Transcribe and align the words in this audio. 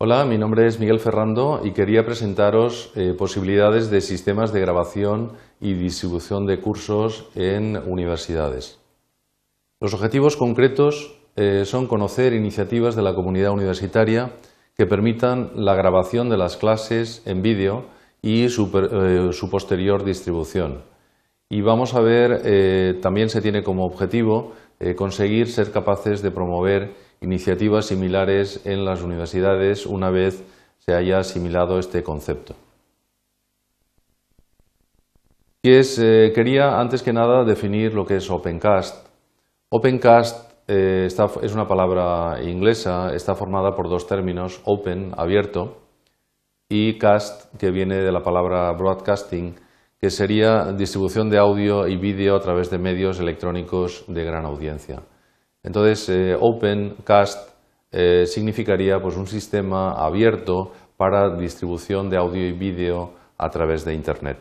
Hola, 0.00 0.24
mi 0.24 0.38
nombre 0.38 0.64
es 0.68 0.78
Miguel 0.78 1.00
Ferrando 1.00 1.60
y 1.64 1.72
quería 1.72 2.06
presentaros 2.06 2.92
eh, 2.94 3.16
posibilidades 3.18 3.90
de 3.90 4.00
sistemas 4.00 4.52
de 4.52 4.60
grabación 4.60 5.32
y 5.60 5.74
distribución 5.74 6.46
de 6.46 6.60
cursos 6.60 7.28
en 7.34 7.76
universidades. 7.76 8.78
Los 9.80 9.94
objetivos 9.94 10.36
concretos 10.36 11.18
eh, 11.34 11.64
son 11.64 11.88
conocer 11.88 12.32
iniciativas 12.32 12.94
de 12.94 13.02
la 13.02 13.16
comunidad 13.16 13.50
universitaria 13.50 14.34
que 14.76 14.86
permitan 14.86 15.50
la 15.56 15.74
grabación 15.74 16.28
de 16.28 16.36
las 16.36 16.56
clases 16.56 17.20
en 17.26 17.42
vídeo 17.42 17.86
y 18.22 18.50
su, 18.50 18.70
eh, 18.72 19.48
posterior 19.50 20.04
distribución. 20.04 20.84
Y 21.50 21.62
vamos 21.62 21.94
a 21.94 22.00
ver, 22.00 23.00
también 23.00 23.30
se 23.30 23.40
tiene 23.40 23.62
como 23.62 23.86
objetivo 23.86 24.52
conseguir 24.96 25.50
ser 25.50 25.72
capaces 25.72 26.20
de 26.20 26.30
promover 26.30 26.94
iniciativas 27.20 27.86
similares 27.86 28.60
en 28.66 28.84
las 28.84 29.02
universidades 29.02 29.86
una 29.86 30.10
vez 30.10 30.44
se 30.78 30.94
haya 30.94 31.18
asimilado 31.18 31.78
este 31.78 32.02
concepto. 32.02 32.54
Eh, 35.70 36.32
quería 36.34 36.80
antes 36.80 37.02
que 37.02 37.12
nada 37.12 37.44
definir 37.44 37.92
lo 37.92 38.06
que 38.06 38.16
es 38.16 38.30
Opencast. 38.30 39.06
Opencast 39.68 40.50
eh, 40.66 41.08
es 41.08 41.52
una 41.52 41.68
palabra 41.68 42.38
inglesa, 42.42 43.14
está 43.14 43.34
formada 43.34 43.74
por 43.74 43.88
dos 43.90 44.06
términos, 44.06 44.62
open, 44.64 45.12
abierto, 45.16 45.76
y 46.70 46.96
cast, 46.96 47.54
que 47.58 47.70
viene 47.70 47.96
de 47.96 48.12
la 48.12 48.22
palabra 48.22 48.72
broadcasting, 48.72 49.56
que 50.00 50.10
sería 50.10 50.72
distribución 50.72 51.28
de 51.28 51.38
audio 51.38 51.88
y 51.88 51.96
vídeo 51.96 52.36
a 52.36 52.40
través 52.40 52.70
de 52.70 52.78
medios 52.78 53.18
electrónicos 53.18 54.04
de 54.06 54.24
gran 54.24 54.44
audiencia. 54.44 55.02
Entonces, 55.64 56.08
eh, 56.08 56.36
Opencast 56.40 57.50
eh, 57.90 58.24
significaría 58.26 59.00
pues, 59.00 59.16
un 59.16 59.26
sistema 59.26 59.92
abierto 59.92 60.72
para 60.96 61.36
distribución 61.36 62.08
de 62.10 62.16
audio 62.16 62.46
y 62.46 62.52
vídeo 62.52 63.12
a 63.36 63.48
través 63.50 63.84
de 63.84 63.94
Internet. 63.94 64.38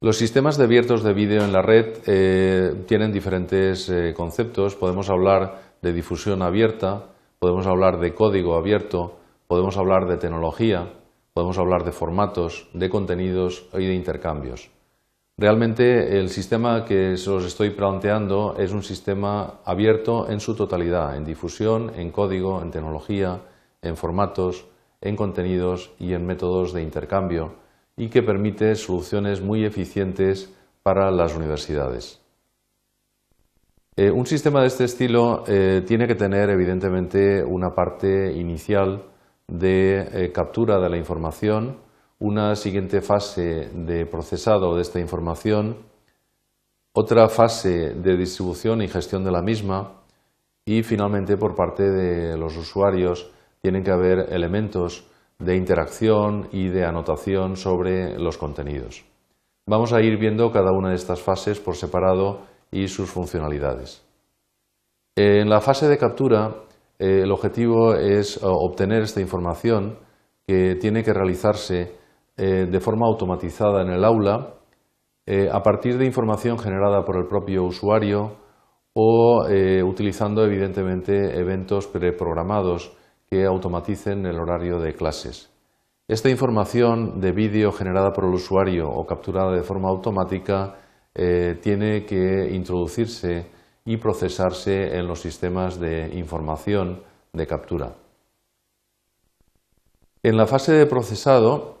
Los 0.00 0.16
sistemas 0.16 0.58
de 0.58 0.64
abiertos 0.64 1.04
de 1.04 1.12
vídeo 1.12 1.44
en 1.44 1.52
la 1.52 1.62
red 1.62 1.98
eh, 2.06 2.84
tienen 2.88 3.12
diferentes 3.12 3.92
conceptos. 4.16 4.74
Podemos 4.74 5.08
hablar 5.08 5.60
de 5.80 5.92
difusión 5.92 6.42
abierta, 6.42 7.04
podemos 7.38 7.68
hablar 7.68 8.00
de 8.00 8.12
código 8.12 8.56
abierto, 8.56 9.18
podemos 9.46 9.76
hablar 9.76 10.08
de 10.08 10.16
tecnología, 10.16 10.88
podemos 11.32 11.58
hablar 11.58 11.84
de 11.84 11.92
formatos, 11.92 12.68
de 12.74 12.90
contenidos 12.90 13.68
y 13.74 13.86
de 13.86 13.94
intercambios. 13.94 14.70
Realmente 15.38 16.18
el 16.18 16.28
sistema 16.28 16.84
que 16.84 17.14
os 17.14 17.44
estoy 17.44 17.70
planteando 17.70 18.54
es 18.58 18.72
un 18.72 18.82
sistema 18.82 19.60
abierto 19.64 20.28
en 20.28 20.40
su 20.40 20.54
totalidad, 20.54 21.16
en 21.16 21.24
difusión, 21.24 21.90
en 21.96 22.10
código, 22.10 22.60
en 22.60 22.70
tecnología, 22.70 23.40
en 23.80 23.96
formatos, 23.96 24.66
en 25.00 25.16
contenidos 25.16 25.92
y 25.98 26.12
en 26.12 26.26
métodos 26.26 26.72
de 26.72 26.82
intercambio 26.82 27.54
y 27.96 28.08
que 28.08 28.22
permite 28.22 28.74
soluciones 28.74 29.40
muy 29.40 29.64
eficientes 29.64 30.54
para 30.82 31.10
las 31.10 31.34
universidades. 31.34 32.20
Eh, 33.96 34.10
un 34.10 34.26
sistema 34.26 34.60
de 34.60 34.68
este 34.68 34.84
estilo 34.84 35.44
eh, 35.46 35.82
tiene 35.86 36.06
que 36.06 36.14
tener 36.14 36.48
evidentemente 36.50 37.44
una 37.44 37.74
parte 37.74 38.32
inicial 38.32 39.11
de 39.48 40.00
eh, 40.00 40.32
captura 40.32 40.78
de 40.78 40.88
la 40.88 40.96
información, 40.96 41.78
una 42.18 42.54
siguiente 42.54 43.00
fase 43.00 43.70
de 43.74 44.06
procesado 44.06 44.76
de 44.76 44.82
esta 44.82 45.00
información, 45.00 45.78
otra 46.92 47.28
fase 47.28 47.94
de 47.94 48.16
distribución 48.16 48.82
y 48.82 48.88
gestión 48.88 49.24
de 49.24 49.32
la 49.32 49.42
misma 49.42 50.02
y 50.64 50.82
finalmente 50.82 51.36
por 51.36 51.54
parte 51.54 51.90
de 51.90 52.36
los 52.36 52.56
usuarios 52.56 53.30
tienen 53.60 53.82
que 53.82 53.90
haber 53.90 54.32
elementos 54.32 55.08
de 55.38 55.56
interacción 55.56 56.48
y 56.52 56.68
de 56.68 56.84
anotación 56.84 57.56
sobre 57.56 58.18
los 58.18 58.38
contenidos. 58.38 59.04
Vamos 59.66 59.92
a 59.92 60.00
ir 60.00 60.18
viendo 60.18 60.52
cada 60.52 60.72
una 60.72 60.90
de 60.90 60.96
estas 60.96 61.20
fases 61.20 61.60
por 61.60 61.76
separado 61.76 62.42
y 62.70 62.88
sus 62.88 63.10
funcionalidades. 63.10 64.04
En 65.16 65.48
la 65.50 65.60
fase 65.60 65.88
de 65.88 65.98
captura, 65.98 66.54
el 67.02 67.32
objetivo 67.32 67.94
es 67.94 68.38
obtener 68.44 69.02
esta 69.02 69.20
información 69.20 69.98
que 70.46 70.76
tiene 70.76 71.02
que 71.02 71.12
realizarse 71.12 71.96
eh, 72.36 72.66
de 72.70 72.80
forma 72.80 73.08
automatizada 73.08 73.82
en 73.82 73.88
el 73.88 74.04
aula 74.04 74.54
eh, 75.26 75.48
a 75.52 75.62
partir 75.64 75.98
de 75.98 76.06
información 76.06 76.60
generada 76.60 77.04
por 77.04 77.16
el 77.16 77.26
propio 77.26 77.64
usuario 77.64 78.36
o 78.94 79.48
eh, 79.48 79.82
utilizando 79.82 80.44
evidentemente 80.44 81.38
eventos 81.40 81.88
preprogramados 81.88 82.96
que 83.28 83.44
automaticen 83.46 84.24
el 84.24 84.38
horario 84.38 84.78
de 84.78 84.94
clases. 84.94 85.50
Esta 86.06 86.30
información 86.30 87.20
de 87.20 87.32
vídeo 87.32 87.72
generada 87.72 88.12
por 88.12 88.26
el 88.26 88.34
usuario 88.34 88.88
o 88.88 89.04
capturada 89.06 89.50
de 89.50 89.62
forma 89.62 89.88
automática 89.88 90.76
tiene 91.14 92.06
que 92.06 92.48
introducirse 92.52 93.46
y 93.84 93.96
procesarse 93.96 94.96
en 94.96 95.06
los 95.06 95.20
sistemas 95.20 95.78
de 95.78 96.10
información 96.14 97.02
de 97.32 97.46
captura. 97.46 97.94
En 100.22 100.36
la 100.36 100.46
fase 100.46 100.72
de 100.72 100.86
procesado 100.86 101.78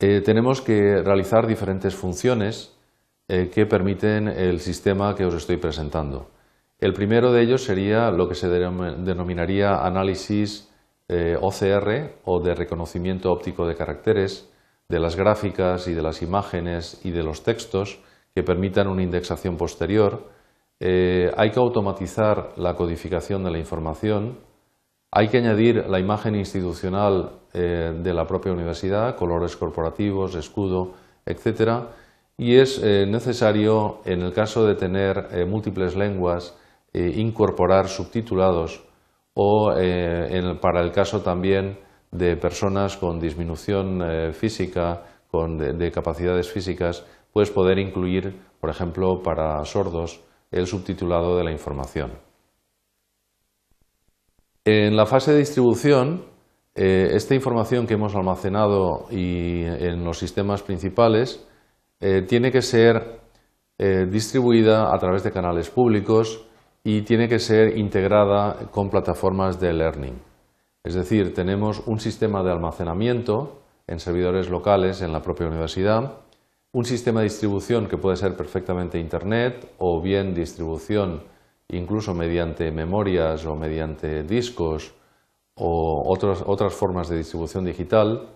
eh, 0.00 0.20
tenemos 0.24 0.60
que 0.60 1.02
realizar 1.02 1.46
diferentes 1.46 1.94
funciones 1.94 2.76
eh, 3.28 3.50
que 3.52 3.64
permiten 3.64 4.28
el 4.28 4.60
sistema 4.60 5.14
que 5.14 5.24
os 5.24 5.34
estoy 5.34 5.56
presentando. 5.56 6.30
El 6.78 6.92
primero 6.92 7.32
de 7.32 7.42
ellos 7.42 7.64
sería 7.64 8.10
lo 8.10 8.28
que 8.28 8.34
se 8.34 8.48
denominaría 8.48 9.86
análisis 9.86 10.68
eh, 11.08 11.36
OCR 11.40 12.18
o 12.24 12.40
de 12.40 12.54
reconocimiento 12.54 13.30
óptico 13.30 13.66
de 13.66 13.76
caracteres 13.76 14.50
de 14.88 15.00
las 15.00 15.16
gráficas 15.16 15.88
y 15.88 15.94
de 15.94 16.02
las 16.02 16.22
imágenes 16.22 17.00
y 17.04 17.10
de 17.10 17.22
los 17.22 17.42
textos 17.42 18.00
que 18.34 18.42
permitan 18.42 18.88
una 18.88 19.02
indexación 19.02 19.56
posterior. 19.56 20.28
Hay 20.84 21.50
que 21.50 21.58
automatizar 21.58 22.52
la 22.56 22.74
codificación 22.74 23.42
de 23.42 23.50
la 23.50 23.58
información 23.58 24.36
hay 25.16 25.28
que 25.28 25.38
añadir 25.38 25.86
la 25.88 26.00
imagen 26.00 26.34
institucional 26.34 27.30
eh, 27.52 27.92
de 28.02 28.12
la 28.12 28.26
propia 28.26 28.50
universidad, 28.50 29.14
colores 29.14 29.56
corporativos, 29.56 30.34
escudo, 30.34 30.94
etc. 31.24 31.84
Y 32.36 32.56
es 32.56 32.82
eh, 32.82 33.06
necesario, 33.06 34.00
en 34.06 34.22
el 34.22 34.32
caso 34.32 34.66
de 34.66 34.74
tener 34.74 35.28
eh, 35.30 35.44
múltiples 35.44 35.94
lenguas, 35.94 36.58
incorporar 36.92 37.88
subtitulados 37.88 38.84
o 39.34 39.72
para 40.60 40.80
el 40.80 40.92
caso 40.92 41.22
también 41.22 41.76
de 42.12 42.36
personas 42.36 42.96
con 42.96 43.18
disminución 43.18 44.00
física, 44.32 45.02
con, 45.28 45.58
de 45.58 45.90
capacidades 45.90 46.52
físicas, 46.52 47.04
pues 47.32 47.50
poder 47.50 47.80
incluir, 47.80 48.40
por 48.60 48.70
ejemplo, 48.70 49.20
para 49.24 49.64
sordos, 49.64 50.22
el 50.54 50.66
subtitulado 50.66 51.36
de 51.36 51.44
la 51.44 51.52
información. 51.52 52.12
En 54.64 54.96
la 54.96 55.04
fase 55.04 55.32
de 55.32 55.38
distribución, 55.38 56.24
eh, 56.74 57.10
esta 57.12 57.34
información 57.34 57.86
que 57.86 57.94
hemos 57.94 58.14
almacenado 58.14 59.06
y 59.10 59.62
en 59.62 60.04
los 60.04 60.18
sistemas 60.18 60.62
principales 60.62 61.46
eh, 62.00 62.22
tiene 62.22 62.50
que 62.50 62.62
ser 62.62 63.20
eh, 63.78 64.06
distribuida 64.10 64.94
a 64.94 64.98
través 64.98 65.22
de 65.22 65.32
canales 65.32 65.70
públicos 65.70 66.46
y 66.82 67.02
tiene 67.02 67.28
que 67.28 67.38
ser 67.38 67.76
integrada 67.76 68.70
con 68.70 68.88
plataformas 68.90 69.60
de 69.60 69.72
learning. 69.72 70.20
Es 70.82 70.94
decir, 70.94 71.34
tenemos 71.34 71.82
un 71.86 71.98
sistema 71.98 72.42
de 72.42 72.52
almacenamiento 72.52 73.62
en 73.86 73.98
servidores 73.98 74.48
locales 74.48 75.02
en 75.02 75.12
la 75.12 75.22
propia 75.22 75.46
universidad, 75.46 76.20
un 76.74 76.84
sistema 76.84 77.20
de 77.20 77.24
distribución 77.24 77.86
que 77.86 77.96
puede 77.96 78.16
ser 78.16 78.36
perfectamente 78.36 78.98
Internet 78.98 79.74
o 79.78 80.02
bien 80.02 80.34
distribución 80.34 81.22
incluso 81.68 82.14
mediante 82.14 82.70
memorias 82.72 83.46
o 83.46 83.54
mediante 83.54 84.24
discos 84.24 84.92
o 85.54 86.02
otras 86.04 86.74
formas 86.74 87.08
de 87.08 87.18
distribución 87.18 87.64
digital. 87.64 88.28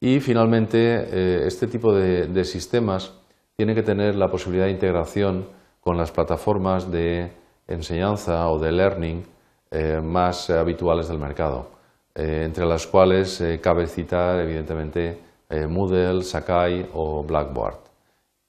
Y 0.00 0.18
finalmente, 0.18 0.78
eh, 0.78 1.46
este 1.46 1.68
tipo 1.68 1.94
de, 1.94 2.44
sistemas 2.44 3.14
tiene 3.56 3.74
que 3.74 3.84
tener 3.84 4.16
la 4.16 4.28
posibilidad 4.28 4.66
de 4.66 4.72
integración 4.72 5.48
con 5.80 5.96
las 5.96 6.10
plataformas 6.10 6.90
de 6.90 7.30
enseñanza 7.68 8.50
o 8.50 8.58
de 8.58 8.72
learning 8.72 9.24
eh, 9.70 10.00
más 10.02 10.50
habituales 10.50 11.08
del 11.08 11.18
mercado, 11.18 11.70
eh, 12.16 12.42
entre 12.44 12.66
las 12.66 12.84
cuales 12.88 13.42
cabe 13.62 13.86
citar 13.86 14.40
evidentemente 14.40 15.25
Moodle, 15.50 16.22
Sakai 16.22 16.88
o 16.94 17.22
Blackboard. 17.22 17.78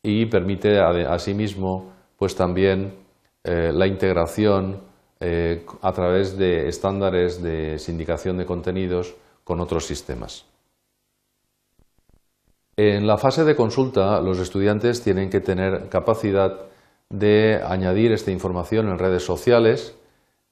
Y 0.03 0.25
permite 0.25 0.79
asimismo 0.79 1.91
pues 2.17 2.35
también 2.35 2.93
eh, 3.43 3.71
la 3.73 3.87
integración 3.87 4.81
eh, 5.19 5.65
a 5.81 5.91
través 5.91 6.37
de 6.37 6.67
estándares 6.67 7.41
de 7.41 7.79
sindicación 7.79 8.37
de 8.37 8.45
contenidos 8.45 9.15
con 9.43 9.59
otros 9.59 9.85
sistemas. 9.85 10.45
En 12.75 13.07
la 13.07 13.17
fase 13.17 13.43
de 13.43 13.55
consulta, 13.55 14.21
los 14.21 14.39
estudiantes 14.39 15.01
tienen 15.01 15.29
que 15.29 15.39
tener 15.39 15.89
capacidad 15.89 16.67
de 17.09 17.61
añadir 17.65 18.11
esta 18.11 18.31
información 18.31 18.89
en 18.89 18.99
redes 18.99 19.23
sociales 19.23 19.95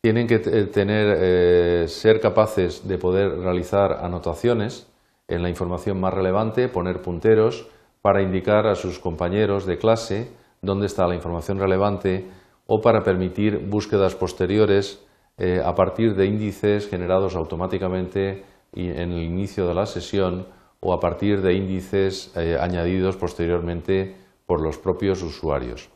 tienen 0.01 0.27
que 0.27 0.37
tener, 0.37 1.89
ser 1.89 2.21
capaces 2.21 2.87
de 2.87 2.99
poder 2.99 3.39
realizar 3.39 3.91
anotaciones 4.03 4.85
en 5.27 5.41
la 5.41 5.49
información 5.49 5.99
más 5.99 6.13
relevante, 6.13 6.69
poner 6.69 7.01
punteros 7.01 7.67
para 8.01 8.21
indicar 8.21 8.67
a 8.67 8.75
sus 8.75 8.99
compañeros 8.99 9.65
de 9.65 9.77
clase 9.77 10.31
dónde 10.61 10.85
está 10.85 11.07
la 11.07 11.15
información 11.15 11.59
relevante 11.59 12.29
o 12.67 12.81
para 12.81 13.03
permitir 13.03 13.67
búsquedas 13.67 14.15
posteriores 14.15 15.03
eh, 15.37 15.61
a 15.63 15.73
partir 15.75 16.15
de 16.15 16.25
índices 16.25 16.89
generados 16.89 17.35
automáticamente 17.35 18.43
en 18.73 19.11
el 19.11 19.23
inicio 19.23 19.67
de 19.67 19.73
la 19.73 19.85
sesión 19.85 20.47
o 20.81 20.93
a 20.93 20.99
partir 20.99 21.41
de 21.41 21.53
índices 21.53 22.35
eh, 22.35 22.57
añadidos 22.59 23.15
posteriormente 23.17 24.15
por 24.45 24.61
los 24.61 24.77
propios 24.77 25.21
usuarios. 25.23 25.89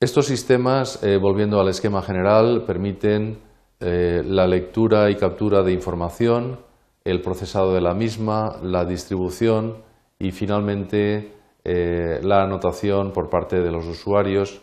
Estos 0.00 0.26
sistemas, 0.26 1.02
eh, 1.02 1.18
volviendo 1.18 1.60
al 1.60 1.68
esquema 1.68 2.02
general, 2.02 2.64
permiten 2.66 3.38
la 3.80 4.46
lectura 4.46 5.10
y 5.10 5.16
captura 5.16 5.62
de 5.62 5.72
información, 5.72 6.58
el 7.04 7.20
procesado 7.20 7.74
de 7.74 7.82
la 7.82 7.94
misma, 7.94 8.56
la 8.62 8.84
distribución 8.84 9.76
y 10.18 10.30
finalmente 10.32 11.32
eh, 11.64 12.20
la 12.22 12.42
anotación 12.42 13.12
por 13.12 13.28
parte 13.28 13.60
de 13.60 13.70
los 13.70 13.86
usuarios 13.86 14.62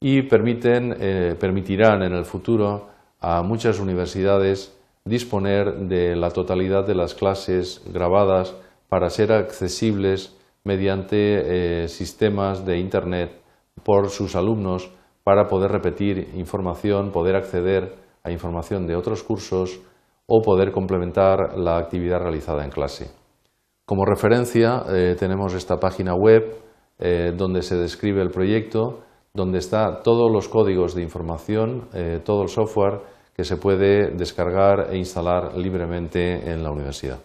y 0.00 0.22
permiten, 0.22 0.96
eh, 0.98 1.36
permitirán 1.38 2.02
en 2.02 2.12
el 2.12 2.24
futuro 2.24 2.88
a 3.20 3.42
muchas 3.42 3.78
universidades 3.78 4.76
disponer 5.04 5.74
de 5.88 6.16
la 6.16 6.30
totalidad 6.30 6.84
de 6.84 6.96
las 6.96 7.14
clases 7.14 7.82
grabadas 7.86 8.54
para 8.88 9.08
ser 9.08 9.32
accesibles 9.32 10.36
mediante 10.64 11.84
eh, 11.84 11.88
sistemas 11.88 12.66
de 12.66 12.78
Internet 12.78 13.30
por 13.84 14.10
sus 14.10 14.34
alumnos 14.34 14.90
para 15.22 15.46
poder 15.46 15.70
repetir 15.70 16.30
información, 16.34 17.12
poder 17.12 17.36
acceder 17.36 17.94
a 18.24 18.32
información 18.32 18.86
de 18.86 18.96
otros 18.96 19.22
cursos 19.22 19.78
o 20.26 20.42
poder 20.42 20.72
complementar 20.72 21.56
la 21.56 21.78
actividad 21.78 22.20
realizada 22.20 22.64
en 22.64 22.70
clase. 22.70 23.10
Como 23.84 24.04
referencia 24.04 24.82
eh, 24.88 25.14
tenemos 25.18 25.54
esta 25.54 25.76
página 25.76 26.14
web 26.14 26.56
eh, 26.98 27.32
donde 27.36 27.62
se 27.62 27.76
describe 27.76 28.20
el 28.20 28.30
proyecto, 28.30 29.02
donde 29.32 29.58
está 29.58 30.02
todos 30.02 30.30
los 30.32 30.48
códigos 30.48 30.94
de 30.94 31.02
información, 31.02 31.88
eh, 31.94 32.20
todo 32.24 32.42
el 32.42 32.48
software 32.48 33.02
que 33.34 33.44
se 33.44 33.58
puede 33.58 34.10
descargar 34.16 34.88
e 34.90 34.96
instalar 34.96 35.56
libremente 35.56 36.50
en 36.50 36.64
la 36.64 36.72
universidad. 36.72 37.18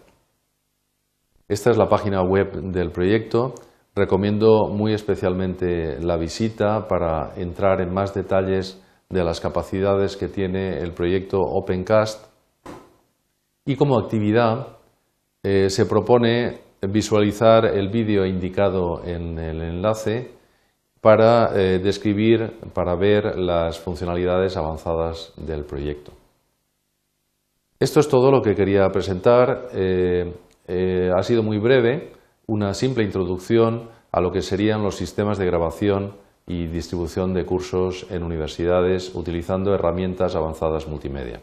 Esta 1.48 1.70
es 1.70 1.78
la 1.78 1.88
página 1.88 2.22
web 2.22 2.52
del 2.70 2.92
proyecto. 2.92 3.54
Recomiendo 3.94 4.68
muy 4.70 4.94
especialmente 4.94 5.98
la 6.00 6.16
visita 6.16 6.86
para 6.86 7.34
entrar 7.36 7.80
en 7.80 7.92
más 7.92 8.14
detalles 8.14 8.80
de 9.08 9.24
las 9.24 9.40
capacidades 9.40 10.16
que 10.16 10.28
tiene 10.28 10.78
el 10.78 10.92
proyecto 10.92 11.38
OpenCast 11.40 12.31
y 13.64 13.76
como 13.76 13.98
actividad 13.98 14.78
eh, 15.42 15.70
se 15.70 15.86
propone 15.86 16.60
visualizar 16.82 17.64
el 17.64 17.88
vídeo 17.88 18.26
indicado 18.26 19.04
en 19.04 19.38
el 19.38 19.62
enlace 19.62 20.32
para 21.00 21.50
eh, 21.54 21.78
describir, 21.78 22.58
para 22.74 22.96
ver 22.96 23.38
las 23.38 23.78
funcionalidades 23.78 24.56
avanzadas 24.56 25.32
del 25.36 25.64
proyecto. 25.64 26.12
Esto 27.78 28.00
es 28.00 28.08
todo 28.08 28.30
lo 28.30 28.42
que 28.42 28.54
quería 28.54 28.88
presentar. 28.90 29.68
Eh, 29.74 30.32
ha 31.14 31.22
sido 31.22 31.42
muy 31.42 31.58
breve, 31.58 32.12
una 32.46 32.74
simple 32.74 33.02
introducción 33.02 33.90
a 34.12 34.20
lo 34.20 34.30
que 34.30 34.42
serían 34.42 34.82
los 34.82 34.96
sistemas 34.96 35.38
de 35.38 35.46
grabación 35.46 36.14
y 36.46 36.66
distribución 36.66 37.34
de 37.34 37.44
cursos 37.44 38.06
en 38.10 38.22
universidades 38.22 39.14
utilizando 39.14 39.74
herramientas 39.74 40.36
avanzadas 40.36 40.86
multimedia. 40.86 41.40